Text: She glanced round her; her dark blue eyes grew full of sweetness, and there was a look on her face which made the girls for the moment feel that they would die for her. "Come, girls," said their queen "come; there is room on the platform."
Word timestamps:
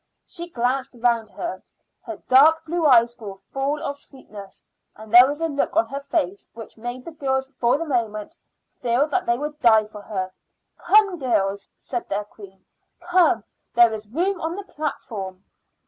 She 0.25 0.49
glanced 0.49 0.95
round 0.99 1.29
her; 1.29 1.61
her 2.01 2.15
dark 2.27 2.65
blue 2.65 2.87
eyes 2.87 3.13
grew 3.13 3.35
full 3.51 3.79
of 3.83 3.97
sweetness, 3.97 4.65
and 4.95 5.13
there 5.13 5.27
was 5.27 5.41
a 5.41 5.47
look 5.47 5.75
on 5.75 5.87
her 5.89 5.99
face 5.99 6.49
which 6.55 6.75
made 6.75 7.05
the 7.05 7.11
girls 7.11 7.51
for 7.59 7.77
the 7.77 7.85
moment 7.85 8.35
feel 8.81 9.07
that 9.09 9.27
they 9.27 9.37
would 9.37 9.59
die 9.59 9.85
for 9.85 10.01
her. 10.01 10.31
"Come, 10.79 11.19
girls," 11.19 11.69
said 11.77 12.09
their 12.09 12.23
queen 12.25 12.65
"come; 12.99 13.43
there 13.75 13.93
is 13.93 14.09
room 14.09 14.41
on 14.41 14.55
the 14.55 14.63
platform." 14.63 15.45